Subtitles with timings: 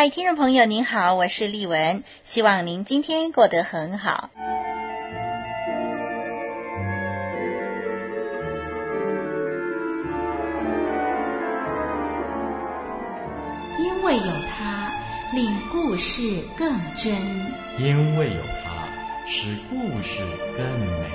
[0.00, 4.30] 嗨，听众朋友您好，我是丽文，希望您今天过得很好。
[13.78, 14.22] 因为有
[14.56, 14.90] 他，
[15.34, 16.22] 令故事
[16.56, 17.12] 更真。
[17.78, 18.88] 因为有他，
[19.26, 20.22] 使故事
[20.56, 21.10] 更美。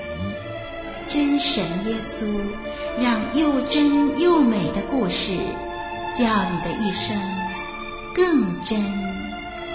[1.07, 2.39] 真神耶稣，
[3.01, 5.33] 让又真又美的故事，
[6.13, 7.19] 叫你的一生
[8.15, 8.79] 更真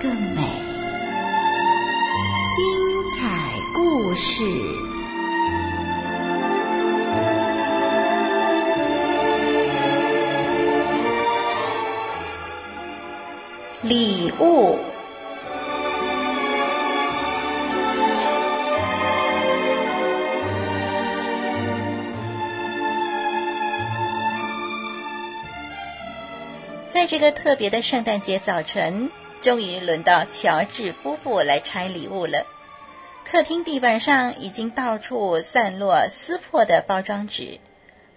[0.01, 0.41] 更美。
[2.57, 4.43] 精彩故事。
[13.83, 14.90] 礼物。
[27.11, 29.11] 这个特别的圣诞节早晨，
[29.43, 32.47] 终于轮到乔治夫妇来拆礼物了。
[33.25, 37.59] 客厅地板上已经到处散落撕破的包装纸。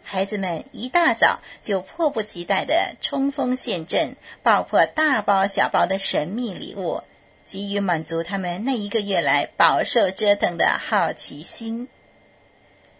[0.03, 7.01] 孩子们一大早就迫不及待地冲锋陷阵，爆破大包小包的神秘礼物，
[7.45, 11.87] 急于满足他们那一个月来饱受折腾的好奇心。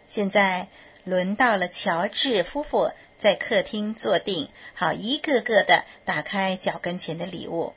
[0.08, 0.70] 现在
[1.04, 2.92] 轮到了乔治夫妇
[3.24, 7.72] 在客厅坐定，好一个个的打开脚跟前的礼物。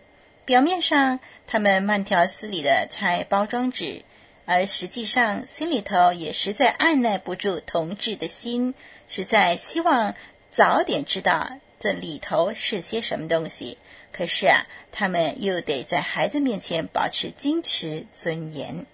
[0.45, 4.03] 表面上他们慢条斯理地拆包装纸，
[4.45, 8.75] 而实际上心里头也实在按捺不住同志的心。
[9.07, 10.17] 实在希望
[10.51, 13.79] 早点知道这里头是些什么东西，
[14.13, 18.85] 可是啊，他们又得在孩子面前保持矜持尊严。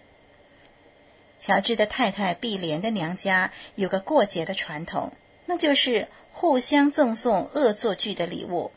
[1.41, 5.15] 乔治的太太碧莲的娘家有个过节的传统，
[5.47, 8.73] 那就是互相赠送恶作剧的礼物。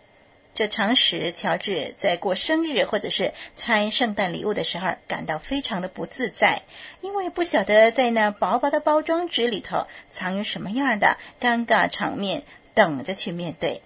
[0.54, 6.62] 这常使乔治在过生日或者是拆圣诞礼物的时候感到非常的不自在，
[7.02, 12.44] 因为不晓得在那薄薄的包装纸里头藏有什么样的尴尬场面
[12.74, 13.82] 等着去面对。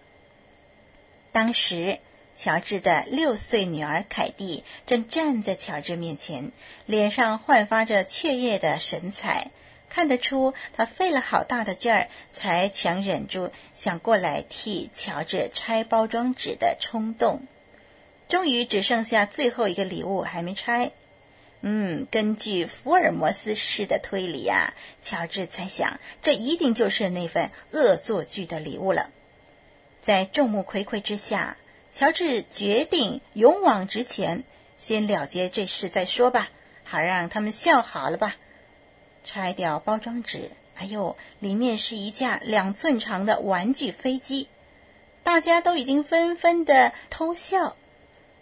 [1.31, 1.97] 当时，
[2.37, 6.51] 乔治的六岁女儿凯蒂正站在乔治面前，
[6.85, 9.49] 脸上焕发着雀跃的神采。
[9.89, 17.41] 看得出，他费了好大的劲儿，才强忍住想过来替乔治拆包装纸的冲动。
[18.27, 20.91] 终于只剩下最后一个礼物还没拆。
[21.61, 29.09] 嗯，根据福尔摩斯式的推理啊，乔治猜想，这一定就是那份恶作剧的礼物了。
[30.01, 31.57] 在众目睽睽之下，
[31.91, 34.43] 乔治决定勇往直前，
[34.77, 36.49] 先了结这事再说吧，
[36.85, 38.37] 好让他们笑好了吧。
[39.23, 44.47] 拆掉包装纸，哎呦，里面是一架两寸长的玩具飞机，
[45.23, 47.75] 大家都已经纷纷的偷笑。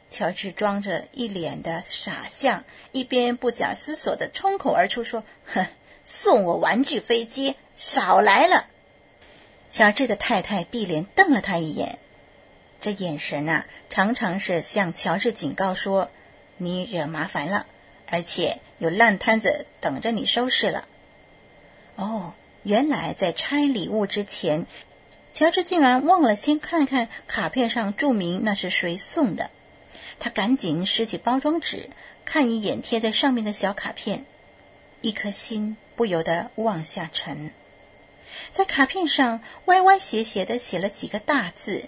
[0.09, 2.63] 乔治装着一脸的傻相，
[2.94, 5.68] 一边不假思索的冲口而出说：“哼，
[6.06, 8.68] 送我玩具飞机，少来了！”
[9.69, 12.00] 乔治的太太碧莲瞪了他一眼。
[12.80, 16.09] 这眼神呐、啊，常常是向乔治警告说
[16.56, 17.65] ：“你惹麻烦了，
[18.07, 20.88] 而且有烂摊子等着你收拾了。”
[21.95, 22.33] 哦，
[22.63, 24.65] 原来在拆礼物之前，
[25.33, 29.50] 乔治竟然忘了先看看卡片上注明那是谁送的。
[30.19, 31.89] 他赶紧拾起包装纸，
[32.25, 34.25] 看一眼贴在上面的小卡片，
[35.01, 37.51] 一颗心不由得往下沉。
[38.51, 41.88] 在卡片上歪歪斜斜的写了几个大字：“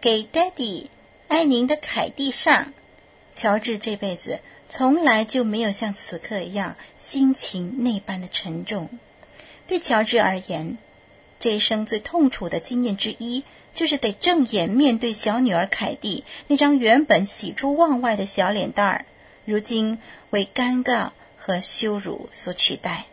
[0.00, 0.88] 给 Daddy，
[1.28, 2.72] 爱您的凯蒂上。”
[3.34, 8.88] 乔治这辈子从来就没有像此刻一样心情那般的沉重。
[9.66, 10.78] 对乔治而言，
[11.38, 19.06] 这一生最痛楚的经验之一，就是得正眼面对小女儿凯蒂那张原本喜出望外的小脸蛋儿，
[19.44, 19.98] 如今
[20.30, 23.06] 为尴尬和羞辱所取代。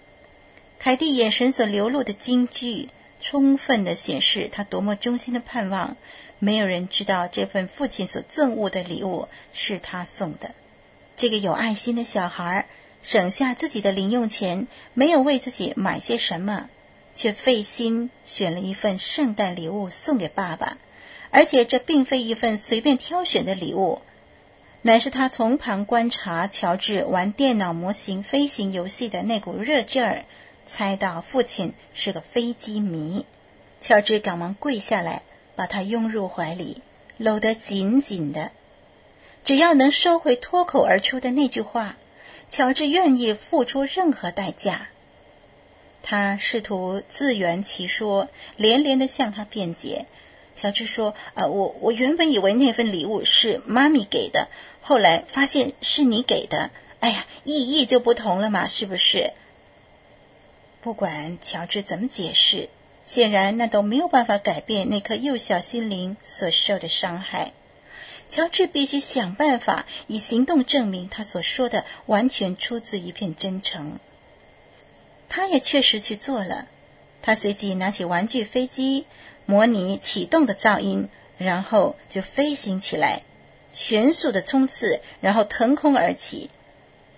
[0.79, 2.89] 凯蒂眼神所流露的惊惧，
[3.19, 5.95] 充分的显示她多么衷心的盼望，
[6.39, 10.55] 没有人知道这份父亲所赠物的礼物是他送的。
[11.21, 12.65] 这个有爱心的小孩，
[13.03, 14.65] 省下自己的零用钱，
[14.95, 16.67] 没有为自己买些什么，
[17.13, 20.79] 却费心选了一份圣诞礼物送给爸爸，
[21.29, 24.01] 而且这并非一份随便挑选的礼物，
[24.81, 30.25] 乃是他从旁观察乔治玩电脑模型飞行游戏的那股热劲儿。
[30.65, 33.27] 猜到父亲是个飞机迷，
[33.79, 35.21] 乔治赶忙跪下来，
[35.55, 36.81] 把他拥入怀里，
[37.17, 38.49] 搂得紧紧的。
[39.43, 41.97] 只要能收回脱口而出的那句话，
[42.49, 44.89] 乔治愿意付出任何代价。
[46.03, 50.05] 他试图自圆其说，连连的向他辩解。
[50.55, 54.49] 乔治说：“啊，我我原本以为那份礼物是妈咪给的，
[54.81, 56.71] 后来发现是你给的。
[56.99, 59.33] 哎呀，意义就不同了嘛，是不是？”
[60.81, 62.69] 不管乔治怎么解释，
[63.03, 67.53] 显然那都没有办法改变那颗幼小心灵所受的伤害。
[68.31, 73.99] 乔治必须想办法以行动证明他所说的完全出自一片真诚。
[75.29, 76.67] 他也确实去做了。
[77.21, 79.05] 他随即拿起玩具飞机，
[79.45, 83.21] 模拟启动的噪音，然后就飞行起来，
[83.71, 86.49] 全速的冲刺，然后腾空而起。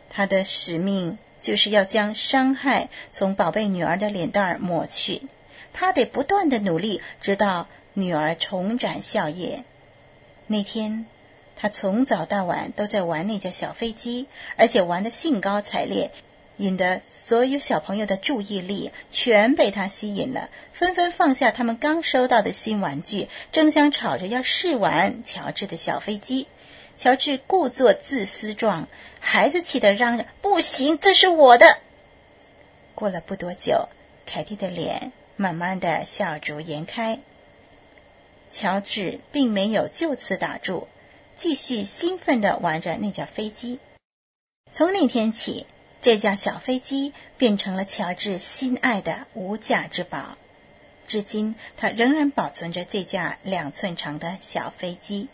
[0.09, 1.17] 他的使命。
[1.43, 5.23] 就是要将伤害从宝贝女儿的脸蛋儿抹去，
[5.73, 9.65] 他得不断的努力，直到女儿重展笑颜。
[10.47, 11.05] 那天，
[11.55, 16.11] 他从早到晚都在玩那架小飞机，而且玩得兴高采烈，
[16.57, 26.47] 引得所有小朋友的注意力全被他吸引了，纷纷放下他们刚收到的新玩具，争相吵着要试玩乔治的小飞机。
[26.95, 28.87] 乔治故作自私状，
[29.19, 31.79] 孩子气得嚷嚷：“不行，这是我的！”
[32.93, 33.89] 过了不多久，
[34.27, 37.19] 凯蒂的脸慢慢的笑逐颜开。
[38.53, 40.87] 乔治并没有就此打住，
[41.35, 43.79] 继续兴奋地玩着那架飞机。
[44.71, 45.65] 从那天起，
[46.03, 50.37] 这架小飞机变成了乔治心爱的无价之宝。
[51.07, 55.29] 至今，他仍然保存着这架两寸长的小飞机。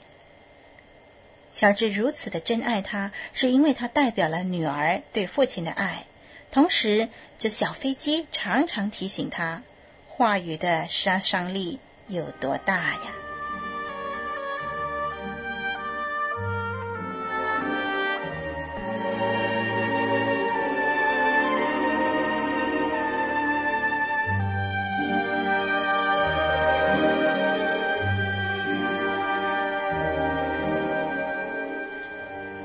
[1.54, 6.06] 乔治如此的珍爱它，是因为它代表了女儿对父亲的爱。
[6.52, 9.62] 同时，这小飞机常常提醒他，
[10.08, 13.16] 话语的杀伤力有多大呀。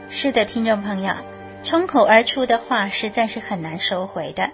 [0.08, 1.12] 是的，听众朋友，
[1.62, 4.52] 冲口而出的话实在是很难收回的。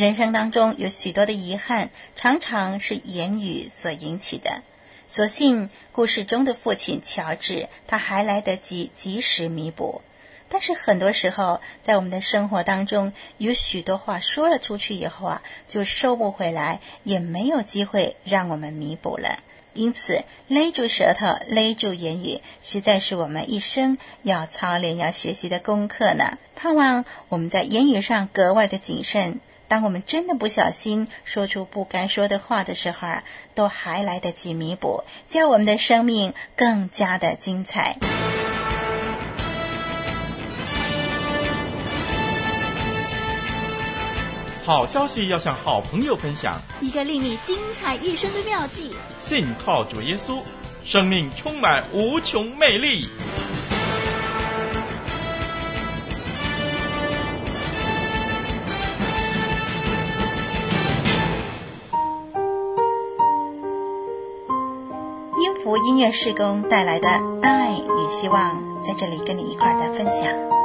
[0.00, 4.62] 人生当中有许多的遗憾，常常是言语所引起的。
[5.08, 10.00] 所幸故事中的父亲乔治，他还来得及及时弥补。
[10.48, 19.40] 但是很多时候，在我们的生活当中，有许多话说了出去以后啊，就收不回来，也没有机会让我们弥补了。
[19.74, 26.38] 因此，勒住舌头，勒住言语，实在是我们一生要操练、要学习的功课呢。
[26.56, 29.40] 盼望我们在言语上格外的谨慎。
[29.70, 33.22] 当我们真的不小心说出不该说的话的时候啊，
[33.54, 37.96] 都还来得及弥补，叫我们的生命更加的精彩。
[44.64, 48.96] 好消息要向好朋友分享，一个令你精彩一生的妙计。
[49.20, 50.40] 信靠主耶稣，
[50.84, 53.08] 生命充满无穷魅力。
[65.84, 67.08] 音乐施工带来的
[67.42, 70.59] 爱与希望，在这里跟你一块儿的分享。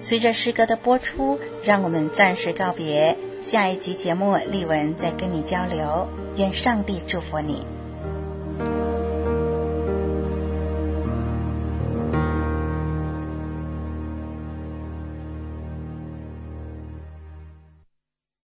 [0.00, 3.16] 随着诗歌的播出，让我们暂时告别。
[3.42, 6.08] 下一集节目，丽文再跟你交流。
[6.36, 7.64] 愿上帝祝福你。